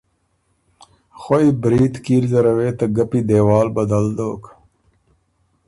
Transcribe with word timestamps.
خوئ 1.21 1.47
برید 1.61 1.93
کیل 2.05 2.23
زره 2.33 2.51
وې 2.57 2.69
ته 2.79 2.85
ګپی 2.95 3.19
دېوال 3.27 3.67
بدل 3.77 4.05
دوک 4.17 4.43